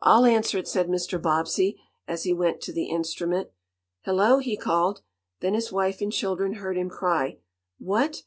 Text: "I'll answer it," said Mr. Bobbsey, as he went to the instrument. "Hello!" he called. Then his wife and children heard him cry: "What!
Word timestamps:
"I'll 0.00 0.24
answer 0.24 0.58
it," 0.58 0.68
said 0.68 0.86
Mr. 0.86 1.20
Bobbsey, 1.20 1.80
as 2.06 2.22
he 2.22 2.32
went 2.32 2.60
to 2.60 2.72
the 2.72 2.84
instrument. 2.88 3.50
"Hello!" 4.04 4.38
he 4.38 4.56
called. 4.56 5.02
Then 5.40 5.54
his 5.54 5.72
wife 5.72 6.00
and 6.00 6.12
children 6.12 6.52
heard 6.52 6.76
him 6.78 6.88
cry: 6.88 7.38
"What! 7.80 8.22